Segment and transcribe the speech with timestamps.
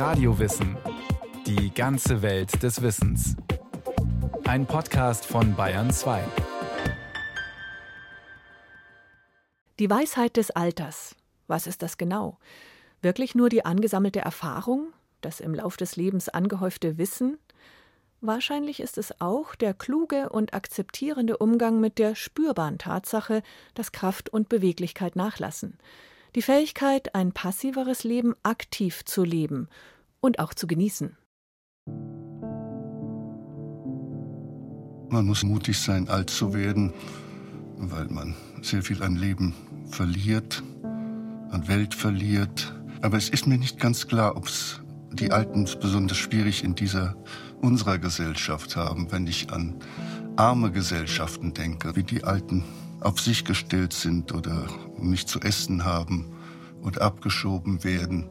[0.00, 0.78] Radiowissen.
[1.46, 3.36] Die ganze Welt des Wissens.
[4.44, 6.24] Ein Podcast von Bayern 2.
[9.78, 11.16] Die Weisheit des Alters.
[11.48, 12.38] Was ist das genau?
[13.02, 17.36] Wirklich nur die angesammelte Erfahrung, das im Lauf des Lebens angehäufte Wissen?
[18.22, 23.42] Wahrscheinlich ist es auch der kluge und akzeptierende Umgang mit der spürbaren Tatsache,
[23.74, 25.76] dass Kraft und Beweglichkeit nachlassen.
[26.36, 29.68] Die Fähigkeit, ein passiveres Leben aktiv zu leben
[30.20, 31.16] und auch zu genießen.
[35.08, 36.92] Man muss mutig sein, alt zu werden,
[37.78, 39.54] weil man sehr viel an Leben
[39.90, 40.62] verliert,
[41.50, 42.80] an Welt verliert.
[43.02, 44.80] Aber es ist mir nicht ganz klar, ob es
[45.12, 47.16] die Alten besonders schwierig in dieser
[47.60, 49.74] unserer Gesellschaft haben, wenn ich an
[50.36, 52.64] arme Gesellschaften denke, wie die Alten
[53.00, 54.66] auf sich gestellt sind oder
[54.98, 56.32] nicht zu essen haben
[56.82, 58.28] und abgeschoben werden.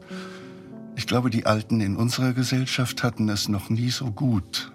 [0.95, 4.71] Ich glaube, die Alten in unserer Gesellschaft hatten es noch nie so gut.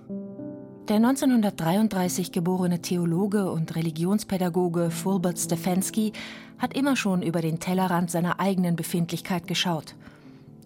[0.89, 6.13] Der 1933 geborene Theologe und Religionspädagoge Fulbert Stefanski
[6.59, 9.95] hat immer schon über den Tellerrand seiner eigenen Befindlichkeit geschaut–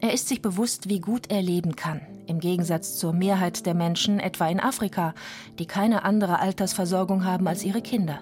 [0.01, 4.21] er ist sich bewusst, wie gut er leben kann, im Gegensatz zur Mehrheit der Menschen
[4.21, 5.13] etwa in Afrika,
[5.59, 8.21] die keine andere Altersversorgung haben als ihre Kinder.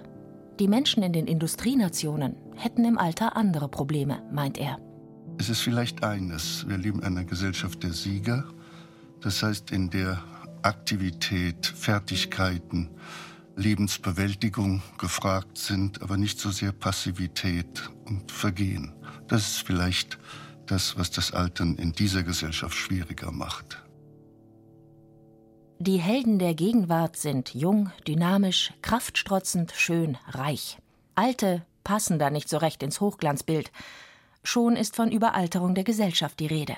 [0.59, 4.79] Die Menschen in den Industrienationen hätten im Alter andere Probleme, meint er.
[5.37, 8.45] Es ist vielleicht eines, wir leben in einer Gesellschaft der Sieger,
[9.21, 10.23] das heißt in der
[10.63, 12.89] Aktivität, Fertigkeiten,
[13.57, 18.95] Lebensbewältigung gefragt sind, aber nicht so sehr Passivität und Vergehen.
[19.29, 20.19] Das ist vielleicht
[20.65, 23.86] das, was das Altern in dieser Gesellschaft schwieriger macht.
[25.79, 30.79] Die Helden der Gegenwart sind jung, dynamisch, kraftstrotzend, schön, reich.
[31.15, 33.71] Alte passen da nicht so recht ins Hochglanzbild.
[34.43, 36.77] Schon ist von Überalterung der Gesellschaft die Rede.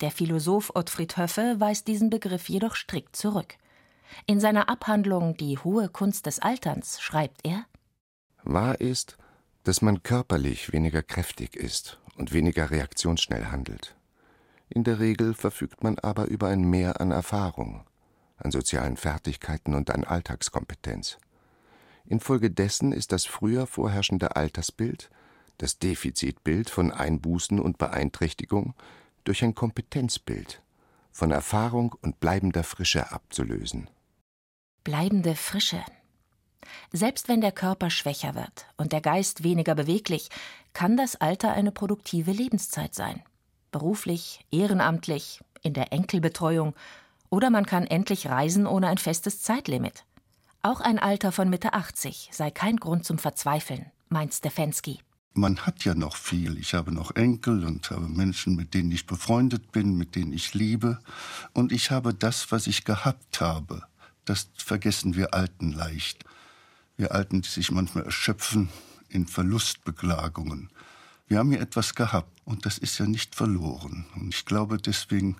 [0.00, 3.56] Der Philosoph Ottfried Höffe weist diesen Begriff jedoch strikt zurück.
[4.26, 7.66] In seiner Abhandlung Die hohe Kunst des Alterns schreibt er
[8.44, 9.18] Wahr ist,
[9.64, 13.94] dass man körperlich weniger kräftig ist und weniger reaktionsschnell handelt.
[14.70, 17.84] In der Regel verfügt man aber über ein Mehr an Erfahrung,
[18.38, 21.18] an sozialen Fertigkeiten und an Alltagskompetenz.
[22.06, 25.10] Infolgedessen ist das früher vorherrschende Altersbild,
[25.58, 28.74] das Defizitbild von Einbußen und Beeinträchtigung,
[29.24, 30.62] durch ein Kompetenzbild
[31.12, 33.90] von Erfahrung und bleibender Frische abzulösen.
[34.84, 35.84] Bleibende Frische,
[36.92, 40.28] selbst wenn der Körper schwächer wird und der Geist weniger beweglich,
[40.72, 43.22] kann das Alter eine produktive Lebenszeit sein.
[43.70, 46.74] Beruflich, ehrenamtlich, in der Enkelbetreuung
[47.30, 50.04] oder man kann endlich reisen ohne ein festes Zeitlimit.
[50.62, 55.00] Auch ein Alter von Mitte 80 sei kein Grund zum Verzweifeln, meint Stefanski.
[55.34, 56.58] Man hat ja noch viel.
[56.58, 60.54] Ich habe noch Enkel und habe Menschen, mit denen ich befreundet bin, mit denen ich
[60.54, 60.98] liebe.
[61.52, 63.84] Und ich habe das, was ich gehabt habe.
[64.24, 66.24] Das vergessen wir Alten leicht.
[66.96, 68.68] Wir Alten, die sich manchmal erschöpfen
[69.08, 70.70] in Verlustbeklagungen.
[71.28, 74.06] Wir haben hier etwas gehabt und das ist ja nicht verloren.
[74.16, 75.36] Und ich glaube, deswegen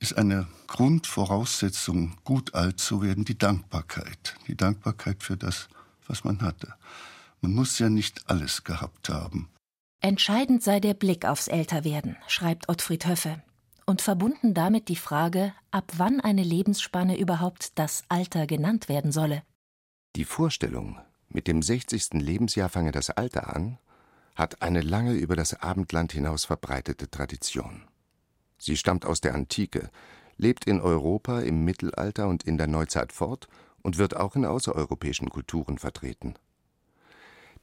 [0.00, 4.34] ist eine Grundvoraussetzung, gut alt zu werden, die Dankbarkeit.
[4.48, 5.68] Die Dankbarkeit für das,
[6.06, 6.74] was man hatte.
[7.42, 9.50] Man muss ja nicht alles gehabt haben.
[10.00, 13.42] Entscheidend sei der Blick aufs Älterwerden, schreibt Ottfried Höffe.
[13.84, 19.42] Und verbunden damit die Frage, ab wann eine Lebensspanne überhaupt das Alter genannt werden solle.
[20.16, 22.14] Die Vorstellung, mit dem 60.
[22.14, 23.78] Lebensjahr fange das Alter an,
[24.34, 27.82] hat eine lange über das Abendland hinaus verbreitete Tradition.
[28.60, 29.90] Sie stammt aus der Antike,
[30.36, 33.48] lebt in Europa im Mittelalter und in der Neuzeit fort
[33.82, 36.34] und wird auch in außereuropäischen Kulturen vertreten.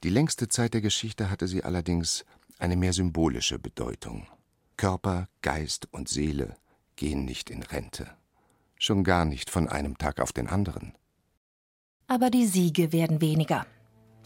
[0.03, 2.25] Die längste Zeit der Geschichte hatte sie allerdings
[2.57, 4.27] eine mehr symbolische Bedeutung.
[4.75, 6.55] Körper, Geist und Seele
[6.95, 8.09] gehen nicht in Rente.
[8.79, 10.93] Schon gar nicht von einem Tag auf den anderen.
[12.07, 13.67] Aber die Siege werden weniger.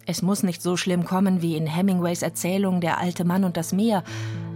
[0.05, 3.71] Es muss nicht so schlimm kommen wie in Hemingways Erzählung Der alte Mann und das
[3.71, 4.03] Meer,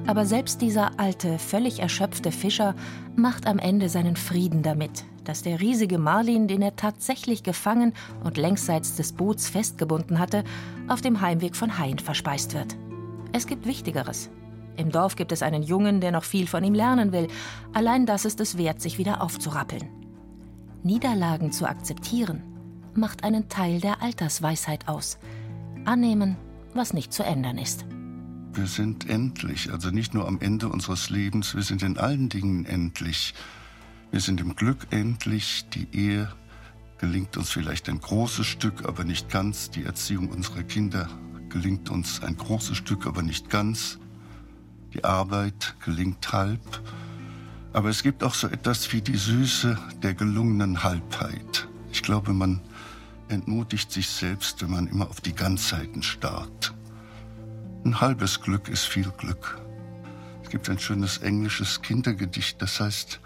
[0.07, 2.75] aber selbst dieser alte, völlig erschöpfte Fischer
[3.15, 7.93] macht am Ende seinen Frieden damit, dass der riesige Marlin, den er tatsächlich gefangen
[8.23, 10.43] und längsseits des Boots festgebunden hatte,
[10.87, 12.75] auf dem Heimweg von Haien verspeist wird.
[13.31, 14.29] Es gibt Wichtigeres.
[14.77, 17.27] Im Dorf gibt es einen Jungen, der noch viel von ihm lernen will.
[17.73, 19.89] Allein das ist es wert, sich wieder aufzurappeln.
[20.83, 22.54] Niederlagen zu akzeptieren
[22.97, 25.17] macht einen Teil der Altersweisheit aus.
[25.85, 26.35] Annehmen,
[26.73, 27.85] was nicht zu ändern ist.
[28.53, 32.65] Wir sind endlich, also nicht nur am Ende unseres Lebens, wir sind in allen Dingen
[32.65, 33.33] endlich.
[34.11, 36.29] Wir sind im Glück endlich, die Ehe
[36.97, 39.69] gelingt uns vielleicht ein großes Stück, aber nicht ganz.
[39.69, 41.09] Die Erziehung unserer Kinder
[41.49, 43.99] gelingt uns ein großes Stück, aber nicht ganz.
[44.93, 46.81] Die Arbeit gelingt halb.
[47.73, 51.67] Aber es gibt auch so etwas wie die Süße der gelungenen Halbheit.
[51.91, 52.61] Ich glaube, man
[53.29, 56.73] entmutigt sich selbst, wenn man immer auf die Ganzheiten starrt.
[57.83, 59.61] Ein halbes Glück ist viel Glück.
[60.43, 63.19] Es gibt ein schönes englisches Kindergedicht, das heißt,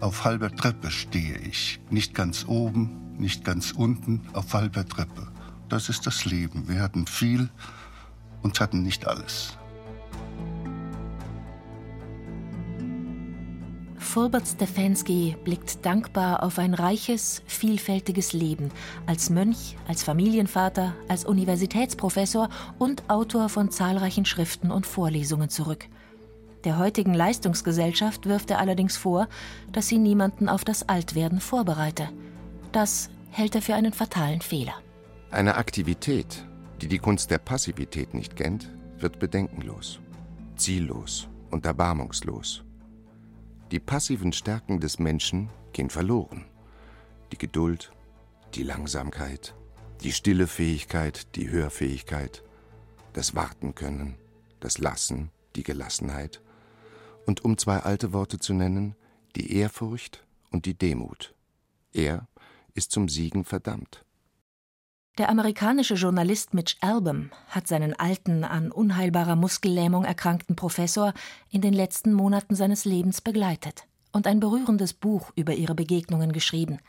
[0.00, 1.80] auf halber Treppe stehe ich.
[1.90, 5.28] Nicht ganz oben, nicht ganz unten, auf halber Treppe.
[5.68, 6.68] Das ist das Leben.
[6.68, 7.48] Wir hatten viel
[8.42, 9.56] und hatten nicht alles.
[14.14, 18.70] Fulbert Stefanski blickt dankbar auf ein reiches, vielfältiges Leben
[19.06, 25.86] als Mönch, als Familienvater, als Universitätsprofessor und Autor von zahlreichen Schriften und Vorlesungen zurück.
[26.62, 29.26] Der heutigen Leistungsgesellschaft wirft er allerdings vor,
[29.72, 32.08] dass sie niemanden auf das Altwerden vorbereite.
[32.70, 34.74] Das hält er für einen fatalen Fehler.
[35.32, 36.46] Eine Aktivität,
[36.80, 39.98] die die Kunst der Passivität nicht kennt, wird bedenkenlos,
[40.54, 42.62] ziellos und erbarmungslos.
[43.70, 46.44] Die passiven Stärken des Menschen gehen verloren.
[47.32, 47.92] Die Geduld,
[48.54, 49.54] die Langsamkeit,
[50.02, 52.44] die stille Fähigkeit, die Hörfähigkeit,
[53.14, 54.16] das Warten können,
[54.60, 56.42] das Lassen, die Gelassenheit
[57.26, 58.94] und um zwei alte Worte zu nennen,
[59.36, 61.34] die Ehrfurcht und die Demut.
[61.92, 62.28] Er
[62.74, 64.04] ist zum Siegen verdammt.
[65.16, 71.14] Der amerikanische Journalist Mitch Album hat seinen alten, an unheilbarer Muskellähmung erkrankten Professor
[71.50, 76.80] in den letzten Monaten seines Lebens begleitet und ein berührendes Buch über ihre Begegnungen geschrieben,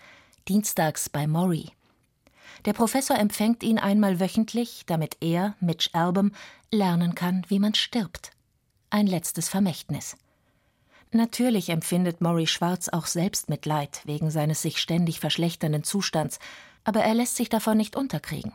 [0.48, 1.70] dienstags bei Maury.
[2.66, 6.32] Der Professor empfängt ihn einmal wöchentlich, damit er, Mitch Album,
[6.72, 8.32] lernen kann, wie man stirbt.
[8.90, 10.18] Ein letztes Vermächtnis.
[11.12, 16.40] Natürlich empfindet Maury Schwarz auch Selbstmitleid wegen seines sich ständig verschlechternden Zustands,
[16.86, 18.54] aber er lässt sich davon nicht unterkriegen.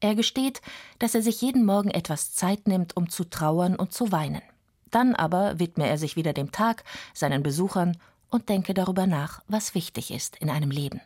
[0.00, 0.60] Er gesteht,
[0.98, 4.42] dass er sich jeden Morgen etwas Zeit nimmt, um zu trauern und zu weinen.
[4.90, 6.84] Dann aber widme er sich wieder dem Tag,
[7.14, 7.96] seinen Besuchern
[8.30, 11.00] und denke darüber nach, was wichtig ist in einem Leben.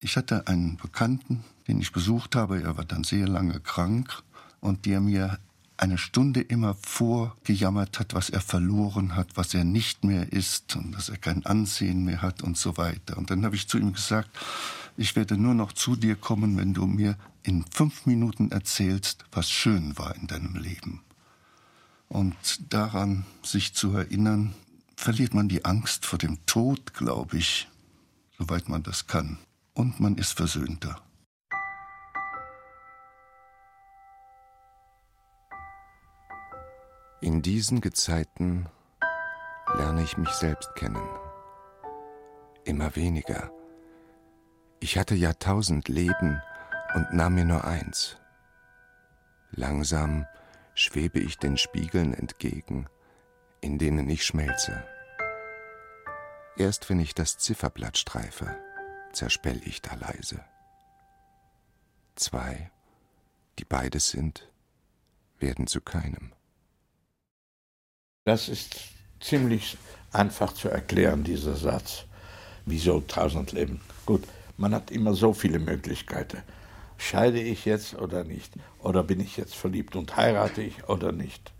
[0.00, 4.22] Ich hatte einen Bekannten, den ich besucht habe, er war dann sehr lange krank
[4.60, 5.38] und der mir
[5.76, 10.92] eine Stunde immer vorgejammert hat, was er verloren hat, was er nicht mehr ist und
[10.92, 13.18] dass er kein Ansehen mehr hat und so weiter.
[13.18, 14.30] Und dann habe ich zu ihm gesagt,
[14.96, 19.50] ich werde nur noch zu dir kommen, wenn du mir in fünf Minuten erzählst, was
[19.50, 21.00] schön war in deinem Leben.
[22.08, 24.54] Und daran sich zu erinnern,
[24.96, 27.68] verliert man die Angst vor dem Tod, glaube ich,
[28.38, 29.38] soweit man das kann.
[29.74, 31.00] Und man ist versöhnter.
[37.24, 38.68] In diesen Gezeiten
[39.78, 41.08] lerne ich mich selbst kennen.
[42.64, 43.50] Immer weniger.
[44.78, 46.42] Ich hatte ja tausend Leben
[46.94, 48.18] und nahm mir nur eins.
[49.52, 50.26] Langsam
[50.74, 52.90] schwebe ich den Spiegeln entgegen,
[53.62, 54.86] in denen ich schmelze.
[56.58, 58.54] Erst wenn ich das Zifferblatt streife,
[59.14, 60.44] zerspell ich da leise.
[62.16, 62.70] Zwei,
[63.58, 64.52] die beides sind,
[65.38, 66.33] werden zu keinem.
[68.24, 68.76] Das ist
[69.20, 69.76] ziemlich
[70.10, 72.04] einfach zu erklären, dieser Satz.
[72.64, 73.82] Wieso tausend Leben?
[74.06, 74.22] Gut,
[74.56, 76.42] man hat immer so viele Möglichkeiten.
[76.96, 78.54] Scheide ich jetzt oder nicht?
[78.78, 81.52] Oder bin ich jetzt verliebt und heirate ich oder nicht?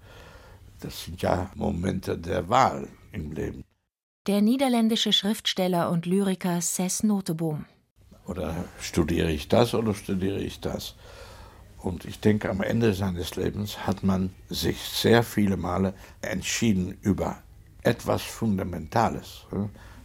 [0.80, 3.64] Das sind ja Momente der Wahl im Leben.
[4.26, 7.66] Der niederländische Schriftsteller und Lyriker Cess Noteboom.
[8.26, 10.94] Oder studiere ich das oder studiere ich das?
[11.84, 17.42] Und ich denke, am Ende seines Lebens hat man sich sehr viele Male entschieden über
[17.82, 19.42] etwas Fundamentales,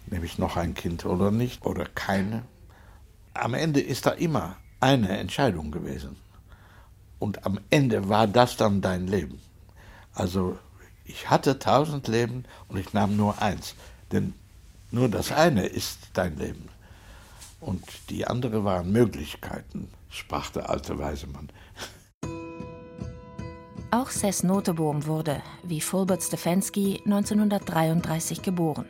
[0.07, 2.43] nämlich noch ein Kind oder nicht oder keine.
[3.33, 6.17] Am Ende ist da immer eine Entscheidung gewesen.
[7.17, 9.39] Und am Ende war das dann dein Leben.
[10.13, 10.59] Also
[11.05, 13.73] ich hatte tausend Leben und ich nahm nur eins.
[14.11, 14.33] Denn
[14.91, 16.67] nur das eine ist dein Leben.
[17.61, 21.49] Und die andere waren Möglichkeiten, sprach der alte Weisemann.
[23.91, 28.85] Auch Sess Notebohm wurde, wie Fulbert Stefanski, 1933 geboren.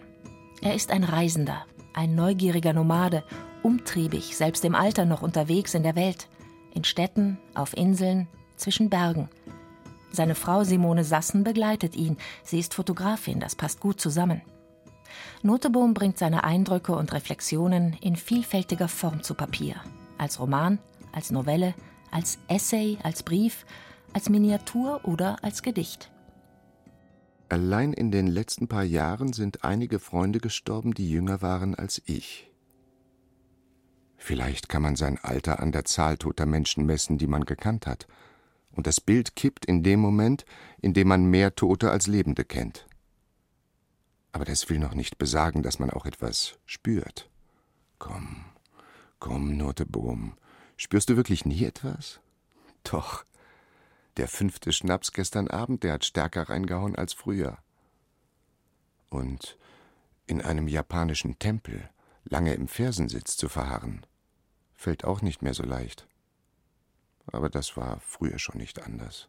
[0.61, 3.23] Er ist ein Reisender, ein neugieriger Nomade,
[3.63, 6.27] umtriebig, selbst im Alter noch unterwegs in der Welt,
[6.73, 9.29] in Städten, auf Inseln, zwischen Bergen.
[10.11, 12.17] Seine Frau Simone Sassen begleitet ihn.
[12.43, 14.41] Sie ist Fotografin, das passt gut zusammen.
[15.43, 19.75] Notebohm bringt seine Eindrücke und Reflexionen in vielfältiger Form zu Papier.
[20.17, 20.79] Als Roman,
[21.11, 21.73] als Novelle,
[22.11, 23.65] als Essay, als Brief,
[24.13, 26.11] als Miniatur oder als Gedicht.
[27.49, 32.51] Allein in den letzten paar Jahren sind einige Freunde gestorben, die jünger waren als ich.
[34.17, 38.07] Vielleicht kann man sein Alter an der Zahl toter Menschen messen, die man gekannt hat,
[38.71, 40.45] und das Bild kippt in dem Moment,
[40.79, 42.85] in dem man mehr Tote als Lebende kennt.
[44.31, 47.29] Aber das will noch nicht besagen, dass man auch etwas spürt.
[47.97, 48.45] Komm,
[49.19, 50.33] komm, Notebohm.
[50.81, 52.21] Spürst du wirklich nie etwas?
[52.86, 53.25] Doch.
[54.15, 57.57] Der fünfte Schnaps gestern Abend, der hat stärker reingehauen als früher.
[59.09, 59.57] Und
[60.25, 61.89] in einem japanischen Tempel
[62.24, 64.05] lange im Fersensitz zu verharren,
[64.74, 66.07] fällt auch nicht mehr so leicht.
[67.27, 69.27] Aber das war früher schon nicht anders.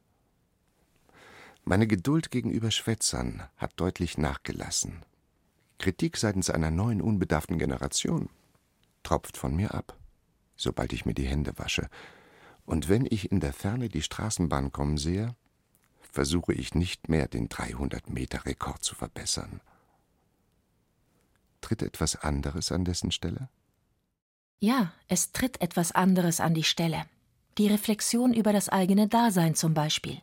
[1.65, 5.05] Meine Geduld gegenüber Schwätzern hat deutlich nachgelassen.
[5.79, 8.29] Kritik seitens einer neuen, unbedarften Generation
[9.03, 9.97] tropft von mir ab,
[10.61, 11.89] sobald ich mir die Hände wasche.
[12.67, 15.35] Und wenn ich in der Ferne die Straßenbahn kommen sehe,
[16.01, 19.61] versuche ich nicht mehr, den 300-Meter-Rekord zu verbessern.
[21.61, 23.49] Tritt etwas anderes an dessen Stelle?
[24.61, 27.05] Ja, es tritt etwas anderes an die Stelle.
[27.59, 30.21] Die Reflexion über das eigene Dasein zum Beispiel.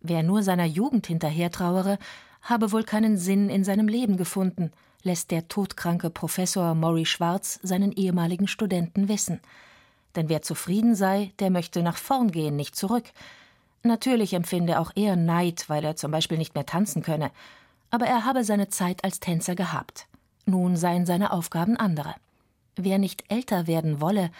[0.00, 1.98] Wer nur seiner Jugend hinterhertrauere,
[2.42, 7.92] habe wohl keinen Sinn in seinem Leben gefunden, lässt der todkranke Professor Maury Schwarz seinen
[7.92, 9.40] ehemaligen Studenten wissen.
[10.14, 13.04] Denn wer zufrieden sei, der möchte nach vorn gehen, nicht zurück.
[13.82, 17.30] Natürlich empfinde auch er Neid, weil er zum Beispiel nicht mehr tanzen könne,
[17.90, 20.06] aber er habe seine Zeit als Tänzer gehabt.
[20.46, 22.14] Nun seien seine Aufgaben andere.
[22.76, 24.30] Wer nicht älter werden wolle,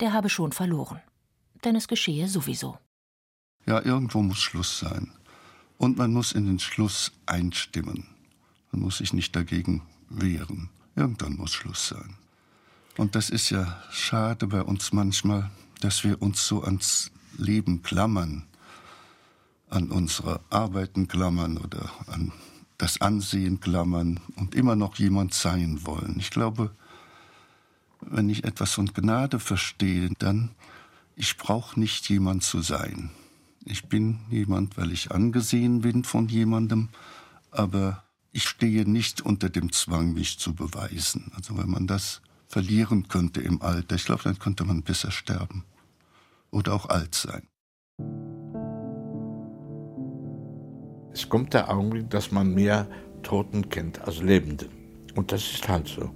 [0.00, 1.00] der habe schon verloren.
[1.64, 2.78] Denn es geschehe sowieso.
[3.66, 5.12] Ja, irgendwo muss Schluss sein.
[5.78, 8.06] Und man muss in den Schluss einstimmen.
[8.72, 10.68] Man muss sich nicht dagegen wehren.
[10.96, 12.14] Irgendwann muss Schluss sein.
[12.96, 18.44] Und das ist ja schade bei uns manchmal, dass wir uns so ans Leben klammern,
[19.68, 22.32] an unsere Arbeiten klammern oder an
[22.78, 26.16] das Ansehen klammern und immer noch jemand sein wollen.
[26.18, 26.70] Ich glaube,
[28.00, 30.50] wenn ich etwas von Gnade verstehe, dann
[31.16, 33.10] ich brauche nicht jemand zu sein.
[33.64, 36.90] Ich bin jemand, weil ich angesehen bin von jemandem,
[37.50, 38.03] aber
[38.34, 41.30] ich stehe nicht unter dem Zwang, mich zu beweisen.
[41.36, 45.64] Also wenn man das verlieren könnte im Alter, ich glaube, dann könnte man besser sterben
[46.50, 47.46] oder auch alt sein.
[51.12, 52.88] Es kommt der Augenblick, dass man mehr
[53.22, 54.68] Toten kennt als Lebende.
[55.14, 56.10] Und das ist halt so.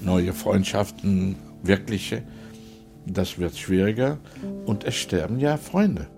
[0.00, 2.26] Neue Freundschaften, wirkliche,
[3.04, 4.18] das wird schwieriger.
[4.64, 6.08] Und es sterben ja Freunde.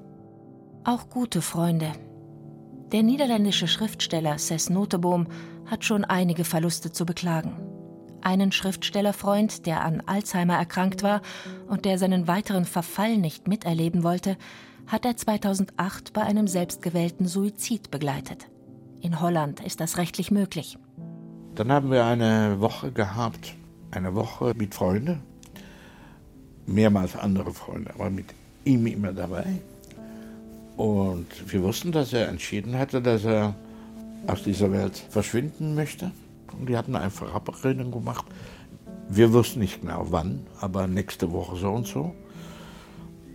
[0.84, 1.92] Auch gute Freunde.
[2.96, 5.26] Der niederländische Schriftsteller Cess Noteboom
[5.66, 7.54] hat schon einige Verluste zu beklagen.
[8.22, 11.20] Einen Schriftstellerfreund, der an Alzheimer erkrankt war
[11.68, 14.38] und der seinen weiteren Verfall nicht miterleben wollte,
[14.86, 18.48] hat er 2008 bei einem selbstgewählten Suizid begleitet.
[19.02, 20.78] In Holland ist das rechtlich möglich.
[21.54, 23.56] Dann haben wir eine Woche gehabt,
[23.90, 25.22] eine Woche mit Freunden,
[26.64, 28.32] mehrmals andere Freunde, aber mit
[28.64, 29.44] ihm immer dabei.
[30.76, 33.54] Und wir wussten, dass er entschieden hatte, dass er
[34.26, 36.10] aus dieser Welt verschwinden möchte.
[36.58, 38.26] Und die hatten eine Verabredung gemacht.
[39.08, 42.14] Wir wussten nicht genau wann, aber nächste Woche so und so.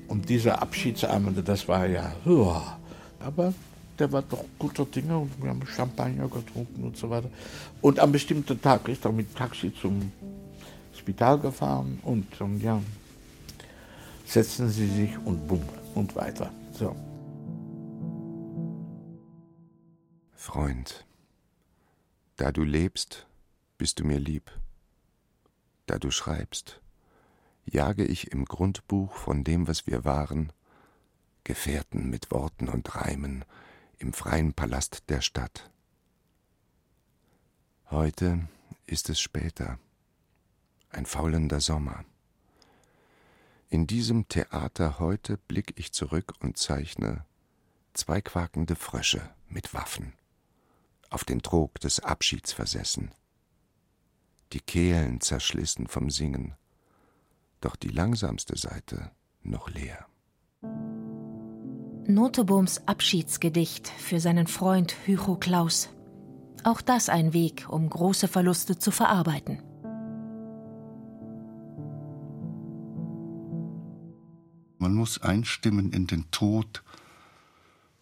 [0.07, 2.77] Und dieser Abschiedsabend, das war ja, ja,
[3.19, 3.53] aber
[3.97, 7.29] der war doch guter Dinge und wir haben Champagner getrunken und so weiter.
[7.81, 10.11] Und am bestimmten Tag ist er mit Taxi zum
[10.97, 12.81] Spital gefahren und, und ja,
[14.25, 15.61] setzen Sie sich und bumm
[15.95, 16.51] und weiter.
[16.73, 16.95] So.
[20.43, 21.05] Freund,
[22.37, 23.27] da du lebst,
[23.77, 24.51] bist du mir lieb.
[25.85, 26.81] Da du schreibst,
[27.65, 30.51] jage ich im Grundbuch von dem, was wir waren,
[31.43, 33.45] Gefährten mit Worten und Reimen
[33.99, 35.69] im freien Palast der Stadt.
[37.91, 38.47] Heute
[38.87, 39.77] ist es später,
[40.89, 42.03] ein faulender Sommer.
[43.69, 47.25] In diesem Theater heute blick ich zurück und zeichne
[47.93, 50.13] zwei quakende Frösche mit Waffen,
[51.11, 53.11] auf den Trog des Abschieds versessen,
[54.53, 56.55] die Kehlen zerschlissen vom Singen,
[57.59, 59.11] doch die langsamste Seite
[59.43, 60.07] noch leer.
[62.07, 65.89] Notebohms Abschiedsgedicht für seinen Freund Hycho Klaus.
[66.63, 69.61] Auch das ein Weg, um große Verluste zu verarbeiten.
[74.77, 76.83] Man muss einstimmen in den Tod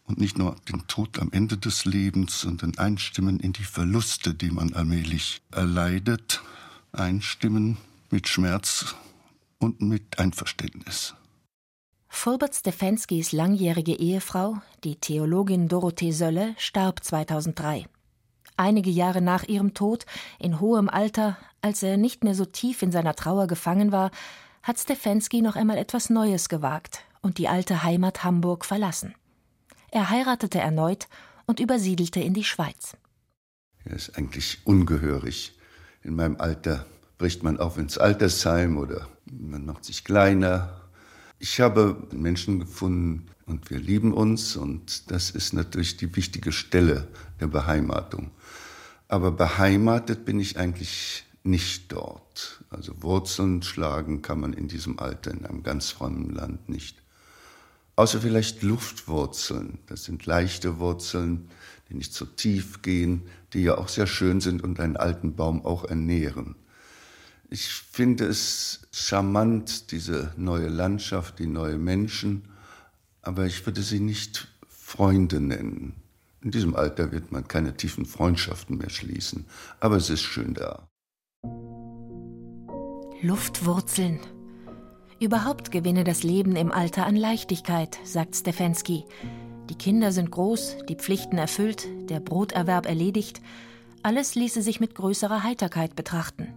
[0.09, 4.49] und nicht nur den Tod am Ende des Lebens, sondern einstimmen in die Verluste, die
[4.49, 6.41] man allmählich erleidet,
[6.91, 7.77] einstimmen
[8.09, 8.95] mit Schmerz
[9.59, 11.13] und mit Einverständnis.
[12.07, 17.85] Fulbert Stefanskis langjährige Ehefrau, die Theologin Dorothee Sölle, starb 2003.
[18.57, 20.07] Einige Jahre nach ihrem Tod,
[20.39, 24.09] in hohem Alter, als er nicht mehr so tief in seiner Trauer gefangen war,
[24.63, 29.13] hat Stefanski noch einmal etwas Neues gewagt und die alte Heimat Hamburg verlassen.
[29.91, 31.08] Er heiratete erneut
[31.46, 32.96] und übersiedelte in die Schweiz.
[33.86, 35.58] Er ist eigentlich ungehörig.
[36.03, 36.86] In meinem Alter
[37.17, 40.81] bricht man auf ins Altersheim oder man macht sich kleiner.
[41.39, 47.08] Ich habe Menschen gefunden und wir lieben uns und das ist natürlich die wichtige Stelle
[47.39, 48.31] der Beheimatung.
[49.08, 52.63] Aber beheimatet bin ich eigentlich nicht dort.
[52.69, 57.01] Also Wurzeln schlagen kann man in diesem Alter in einem ganz fremden Land nicht.
[57.99, 59.79] Außer vielleicht Luftwurzeln.
[59.87, 61.49] Das sind leichte Wurzeln,
[61.89, 65.65] die nicht so tief gehen, die ja auch sehr schön sind und einen alten Baum
[65.65, 66.55] auch ernähren.
[67.49, 72.47] Ich finde es charmant, diese neue Landschaft, die neue Menschen,
[73.21, 75.93] aber ich würde sie nicht Freunde nennen.
[76.41, 79.45] In diesem Alter wird man keine tiefen Freundschaften mehr schließen,
[79.81, 80.87] aber es ist schön da.
[83.21, 84.21] Luftwurzeln.
[85.19, 89.03] Überhaupt gewinne das Leben im Alter an Leichtigkeit, sagt Stefensky.
[89.69, 93.41] Die Kinder sind groß, die Pflichten erfüllt, der Broterwerb erledigt.
[94.01, 96.53] Alles ließe sich mit größerer Heiterkeit betrachten.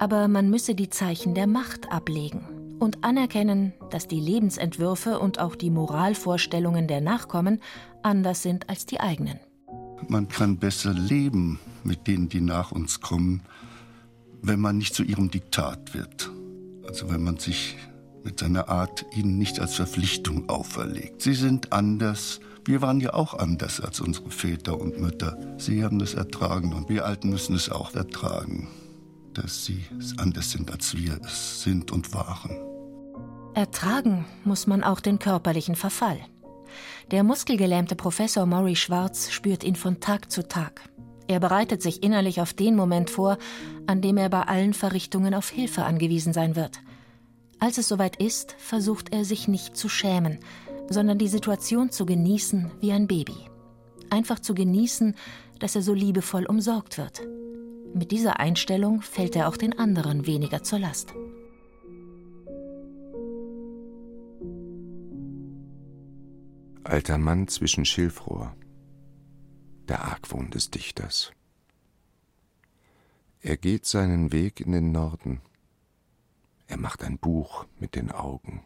[0.00, 2.42] Aber man müsse die Zeichen der Macht ablegen
[2.80, 7.60] und anerkennen, dass die Lebensentwürfe und auch die Moralvorstellungen der Nachkommen
[8.02, 9.38] anders sind als die eigenen.
[10.08, 13.42] Man kann besser leben mit denen, die nach uns kommen,
[14.42, 16.32] wenn man nicht zu ihrem Diktat wird.
[16.84, 17.76] Also wenn man sich
[18.24, 21.22] mit seiner Art ihnen nicht als Verpflichtung auferlegt.
[21.22, 22.40] Sie sind anders.
[22.64, 25.36] Wir waren ja auch anders als unsere Väter und Mütter.
[25.58, 28.68] Sie haben das ertragen und wir Alten müssen es auch ertragen,
[29.34, 29.82] dass sie
[30.16, 32.56] anders sind, als wir es sind und waren.
[33.54, 36.18] Ertragen muss man auch den körperlichen Verfall.
[37.10, 40.88] Der muskelgelähmte Professor Maury Schwarz spürt ihn von Tag zu Tag.
[41.28, 43.38] Er bereitet sich innerlich auf den Moment vor,
[43.86, 46.80] an dem er bei allen Verrichtungen auf Hilfe angewiesen sein wird.
[47.62, 50.40] Als es soweit ist, versucht er sich nicht zu schämen,
[50.90, 53.36] sondern die Situation zu genießen wie ein Baby.
[54.10, 55.14] Einfach zu genießen,
[55.60, 57.22] dass er so liebevoll umsorgt wird.
[57.94, 61.14] Mit dieser Einstellung fällt er auch den anderen weniger zur Last.
[66.82, 68.56] Alter Mann zwischen Schilfrohr.
[69.86, 71.30] Der Argwohn des Dichters.
[73.40, 75.40] Er geht seinen Weg in den Norden.
[76.72, 78.64] Er macht ein Buch mit den Augen.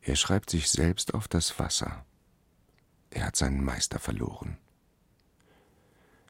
[0.00, 2.06] Er schreibt sich selbst auf das Wasser.
[3.10, 4.56] Er hat seinen Meister verloren.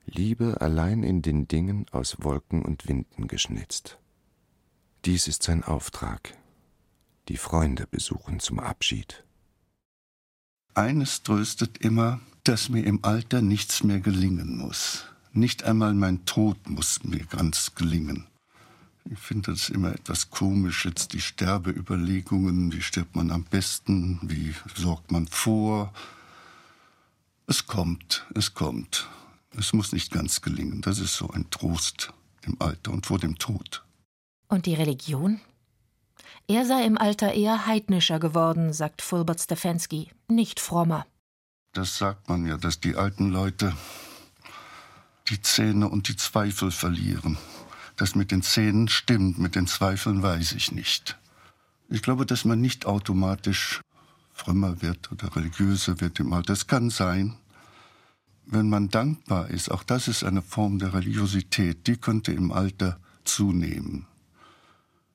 [0.07, 4.01] Liebe allein in den Dingen aus Wolken und Winden geschnitzt.
[5.05, 6.37] Dies ist sein Auftrag.
[7.29, 9.23] Die Freunde besuchen zum Abschied.
[10.75, 15.05] Eines tröstet immer, dass mir im Alter nichts mehr gelingen muss.
[15.33, 18.27] Nicht einmal mein Tod muss mir ganz gelingen.
[19.05, 24.55] Ich finde das immer etwas komisch, jetzt die Sterbeüberlegungen, wie stirbt man am besten, wie
[24.75, 25.93] sorgt man vor.
[27.47, 29.09] Es kommt, es kommt.
[29.57, 30.81] Es muss nicht ganz gelingen.
[30.83, 33.85] Das ist so ein Trost im Alter und vor dem Tod.
[34.49, 35.41] Und die Religion?
[36.47, 41.07] Er sei im Alter eher heidnischer geworden, sagt Fulbert Stefanski, nicht frommer.
[41.73, 43.73] Das sagt man ja, dass die alten Leute
[45.29, 47.39] die Zähne und die Zweifel verlieren.
[48.01, 51.19] Das mit den Zähnen stimmt, mit den Zweifeln weiß ich nicht.
[51.91, 53.83] Ich glaube, dass man nicht automatisch
[54.33, 56.55] frömmer wird oder religiöser wird im Alter.
[56.55, 57.37] Das kann sein.
[58.47, 62.99] Wenn man dankbar ist, auch das ist eine Form der Religiosität, die könnte im Alter
[63.25, 64.07] zunehmen.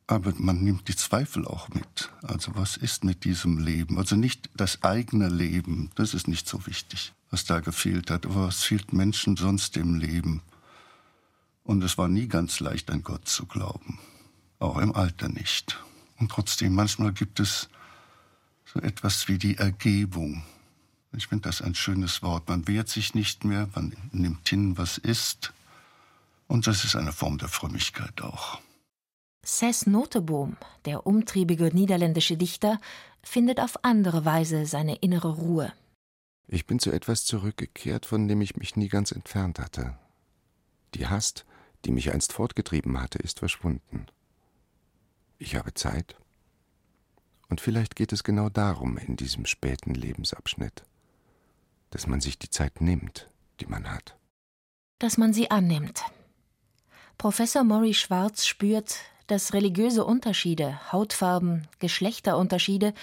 [0.06, 2.12] Aber man nimmt die Zweifel auch mit.
[2.22, 3.98] Also was ist mit diesem Leben?
[3.98, 8.28] Also nicht das eigene Leben, das ist nicht so wichtig, was da gefehlt hat.
[8.28, 10.44] Aber was fehlt Menschen sonst im Leben?
[11.66, 14.00] Und es war nie ganz leicht, an Gott zu glauben.
[14.60, 15.84] Auch im Alter nicht.
[16.20, 17.70] Und trotzdem, manchmal gibt es
[18.66, 20.44] so etwas wie die Ergebung.
[21.12, 22.48] Ich finde das ein schönes Wort.
[22.48, 25.54] Man wehrt sich nicht mehr, man nimmt hin, was ist.
[26.48, 28.60] Und das ist eine Form der Frömmigkeit auch.
[29.44, 32.80] Cess Noteboom, der umtriebige niederländische Dichter,
[33.24, 35.74] findet auf andere Weise seine innere Ruhe.
[36.48, 39.98] Ich bin zu etwas zurückgekehrt, von dem ich mich nie ganz entfernt hatte.
[40.94, 41.46] Die Hast,
[41.86, 44.08] die mich einst fortgetrieben hatte, ist verschwunden.
[45.38, 46.16] Ich habe Zeit.
[47.50, 50.84] Und vielleicht geht es genau darum in diesem späten Lebensabschnitt,
[51.92, 54.18] dass man sich die Zeit nimmt, die man hat.
[55.00, 56.02] Dass man sie annimmt.
[57.18, 62.94] Professor Maury Schwarz spürt, dass religiöse Unterschiede, Hautfarben, Geschlechterunterschiede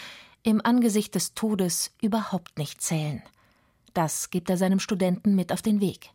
[0.42, 3.22] im Angesicht des Todes überhaupt nicht zählen.
[3.94, 6.10] Das gibt er seinem Studenten mit auf den Weg.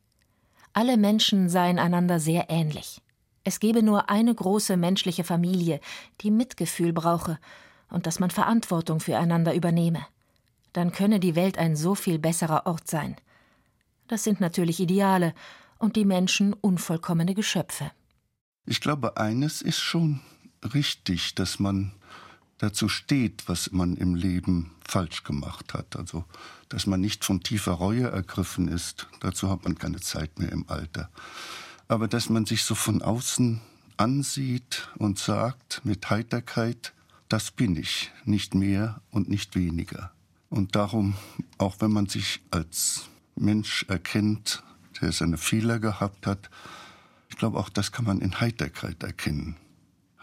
[0.77, 3.01] Alle Menschen seien einander sehr ähnlich.
[3.43, 5.79] Es gebe nur eine große menschliche Familie,
[6.21, 7.39] die Mitgefühl brauche
[7.89, 10.05] und dass man Verantwortung füreinander übernehme.
[10.73, 13.15] Dann könne die Welt ein so viel besserer Ort sein.
[14.07, 15.33] Das sind natürlich Ideale,
[15.79, 17.89] und die Menschen unvollkommene Geschöpfe.
[18.67, 20.19] Ich glaube, eines ist schon
[20.75, 21.91] richtig, dass man
[22.57, 25.95] dazu steht, was man im Leben falsch gemacht hat.
[25.95, 26.25] Also,
[26.69, 29.07] dass man nicht von tiefer Reue ergriffen ist.
[29.19, 31.09] Dazu hat man keine Zeit mehr im Alter.
[31.87, 33.61] Aber dass man sich so von außen
[33.95, 36.93] ansieht und sagt mit Heiterkeit,
[37.29, 40.11] das bin ich, nicht mehr und nicht weniger.
[40.49, 41.15] Und darum,
[41.57, 44.63] auch wenn man sich als Mensch erkennt,
[45.01, 46.49] der seine Fehler gehabt hat,
[47.29, 49.57] ich glaube, auch das kann man in Heiterkeit erkennen.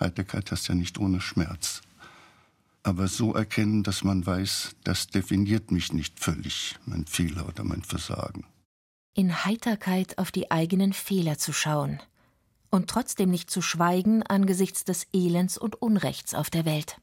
[0.00, 1.82] Heiterkeit heißt ja nicht ohne Schmerz.
[2.84, 7.82] Aber so erkennen, dass man weiß, das definiert mich nicht völlig, mein Fehler oder mein
[7.82, 8.44] Versagen.
[9.14, 12.00] In Heiterkeit auf die eigenen Fehler zu schauen
[12.70, 17.00] und trotzdem nicht zu schweigen angesichts des Elends und Unrechts auf der Welt.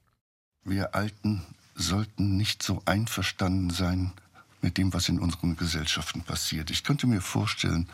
[0.63, 4.13] Wir Alten sollten nicht so einverstanden sein
[4.61, 6.69] mit dem, was in unseren Gesellschaften passiert.
[6.69, 7.89] Ich könnte mir vorstellen,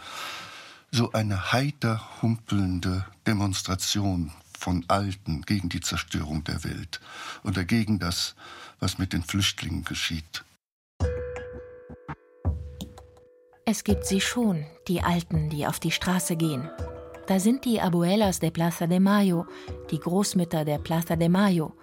[0.92, 7.00] so eine heiter humpelnde Demonstration von Alten gegen die Zerstörung der Welt
[7.44, 8.36] oder gegen das,
[8.80, 10.44] was mit den Flüchtlingen geschieht.
[13.66, 16.70] Es gibt sie schon, die Alten, die auf die Straße gehen.
[17.28, 19.46] Da sind die Abuelas de Plaza de Mayo,
[19.92, 21.74] die Großmütter der Plaza de Mayo.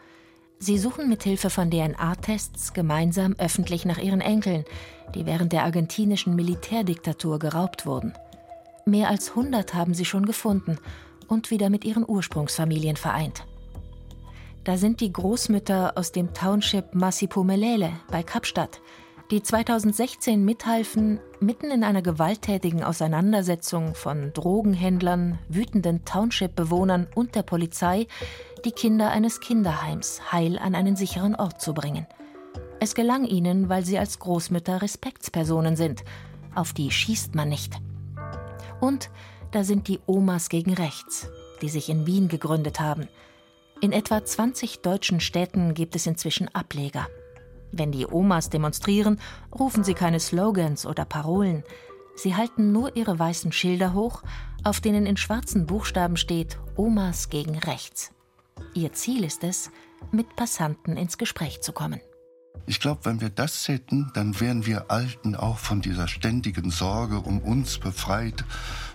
[0.58, 4.64] Sie suchen mit Hilfe von DNA-Tests gemeinsam öffentlich nach ihren Enkeln,
[5.14, 8.14] die während der argentinischen Militärdiktatur geraubt wurden.
[8.86, 10.78] Mehr als 100 haben sie schon gefunden
[11.28, 13.44] und wieder mit ihren Ursprungsfamilien vereint.
[14.64, 18.80] Da sind die Großmütter aus dem Township Masipumelele bei Kapstadt,
[19.30, 28.06] die 2016 mithalfen, mitten in einer gewalttätigen Auseinandersetzung von Drogenhändlern, wütenden Township-Bewohnern und der Polizei
[28.64, 32.06] die Kinder eines Kinderheims heil an einen sicheren Ort zu bringen.
[32.80, 36.04] Es gelang ihnen, weil sie als Großmütter Respektspersonen sind.
[36.54, 37.80] Auf die schießt man nicht.
[38.80, 39.10] Und
[39.54, 41.28] da sind die Omas gegen Rechts,
[41.62, 43.08] die sich in Wien gegründet haben.
[43.80, 47.06] In etwa 20 deutschen Städten gibt es inzwischen Ableger.
[47.70, 49.20] Wenn die Omas demonstrieren,
[49.56, 51.62] rufen sie keine Slogans oder Parolen.
[52.16, 54.22] Sie halten nur ihre weißen Schilder hoch,
[54.64, 58.12] auf denen in schwarzen Buchstaben steht Omas gegen Rechts.
[58.74, 59.70] Ihr Ziel ist es,
[60.10, 62.00] mit Passanten ins Gespräch zu kommen.
[62.66, 67.20] Ich glaube, wenn wir das hätten, dann wären wir Alten auch von dieser ständigen Sorge
[67.20, 68.44] um uns befreit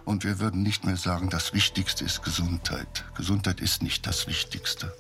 [0.06, 3.06] und wir würden nicht mehr sagen, das Wichtigste ist Gesundheit.
[3.16, 4.92] Gesundheit ist nicht das Wichtigste.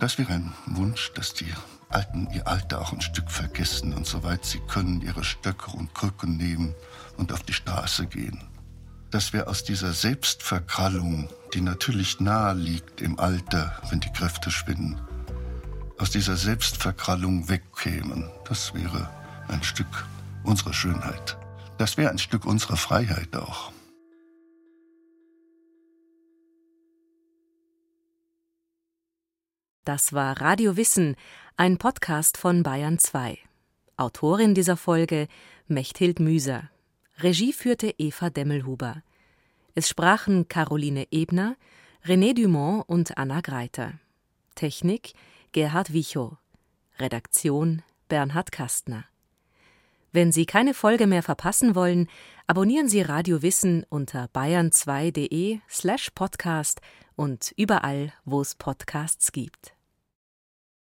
[0.00, 1.52] Das wäre ein Wunsch, dass die
[1.90, 6.36] Alten ihr Alter auch ein Stück vergessen und soweit sie können ihre Stöcke und Krücken
[6.36, 6.74] nehmen
[7.16, 8.42] und auf die Straße gehen.
[9.12, 15.00] Dass wir aus dieser Selbstverkrallung, die natürlich nahe liegt im Alter, wenn die Kräfte schwinden,
[16.04, 18.30] aus dieser Selbstverkrallung wegkämen.
[18.46, 19.08] Das wäre
[19.48, 20.06] ein Stück
[20.42, 21.38] unserer Schönheit.
[21.78, 23.72] Das wäre ein Stück unserer Freiheit auch.
[29.86, 31.16] Das war Radio Wissen,
[31.56, 33.38] ein Podcast von Bayern 2.
[33.96, 35.26] Autorin dieser Folge
[35.68, 36.68] Mechthild Müser.
[37.20, 39.02] Regie führte Eva Demmelhuber.
[39.74, 41.56] Es sprachen Caroline Ebner,
[42.04, 43.94] René Dumont und Anna Greiter.
[44.54, 45.14] Technik
[45.54, 46.36] Gerhard Wichow.
[46.98, 49.04] Redaktion Bernhard Kastner.
[50.10, 52.08] Wenn Sie keine Folge mehr verpassen wollen,
[52.48, 56.80] abonnieren Sie Radio Wissen unter bayern2.de slash podcast
[57.14, 59.76] und überall, wo es Podcasts gibt.